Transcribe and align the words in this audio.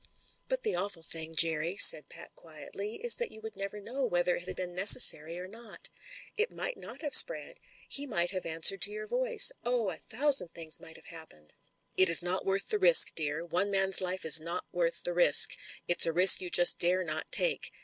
"But 0.47 0.63
the 0.63 0.73
awful 0.73 1.03
thing, 1.03 1.35
Jerry," 1.35 1.77
said 1.77 2.09
Pat 2.09 2.33
quietly, 2.33 2.95
"is 3.03 3.17
that 3.17 3.31
you 3.31 3.39
would 3.41 3.55
never 3.55 3.79
know 3.79 4.03
whether 4.03 4.35
it 4.35 4.47
had 4.47 4.55
been 4.55 4.73
neces 4.73 5.01
sary 5.01 5.37
or 5.37 5.47
not. 5.47 5.91
It 6.35 6.49
might 6.51 6.75
not 6.75 7.03
have 7.03 7.13
spread; 7.13 7.59
he 7.87 8.07
might 8.07 8.31
have 8.31 8.41
THE 8.41 8.49
FATAL 8.49 8.63
SECOND 8.63 8.79
105 8.81 8.81
answered 8.81 8.81
to 8.81 8.91
your 8.91 9.05
voice— 9.07 9.51
oh 9.63 9.89
I 9.89 9.95
a 9.97 9.97
thousand 9.99 10.55
things 10.55 10.79
might 10.79 10.95
have 10.95 11.05
happened." 11.13 11.53
''It's 11.99 12.23
not 12.23 12.47
worth 12.47 12.69
the 12.69 12.79
risk, 12.79 13.13
dear. 13.13 13.45
One 13.45 13.69
man's 13.69 14.01
life 14.01 14.25
is 14.25 14.39
not 14.39 14.65
worth 14.71 15.03
the 15.03 15.13
risk. 15.13 15.55
It's 15.87 16.07
a 16.07 16.11
risk 16.11 16.41
you 16.41 16.49
just 16.49 16.79
dare 16.79 17.03
not 17.03 17.31
take. 17.31 17.71